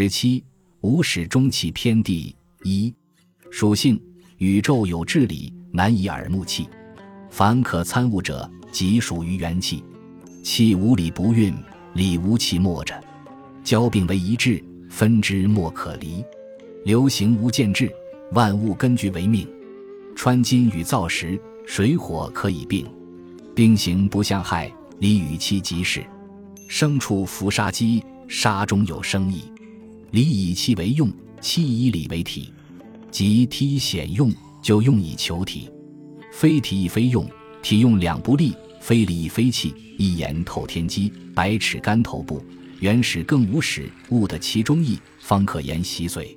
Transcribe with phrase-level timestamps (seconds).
[0.00, 0.44] 十七，
[0.80, 2.94] 无始终气偏地一，
[3.50, 4.00] 属性：
[4.36, 6.68] 宇宙有治理，难以耳目气。
[7.30, 9.82] 凡可参悟者，即属于元气。
[10.44, 11.52] 气无理不运，
[11.94, 12.94] 理无气莫着。
[13.64, 16.24] 交并为一致，分之莫可离。
[16.84, 17.92] 流行无间制，
[18.34, 19.48] 万物根据为命。
[20.14, 21.36] 穿金与造石，
[21.66, 22.86] 水火可以并。
[23.52, 26.06] 兵行不相害，理与气即是。
[26.70, 29.42] 牲畜伏杀机，杀中有生意。
[30.10, 31.10] 理以气为用，
[31.40, 32.50] 气以理为体。
[33.10, 35.68] 即体显用，就用以求体。
[36.32, 37.28] 非体亦非用，
[37.62, 38.54] 体用两不利。
[38.80, 42.42] 非理非气，一言透天机，百尺竿头部。
[42.80, 46.34] 原始更无始，悟得其中意，方可言习髓。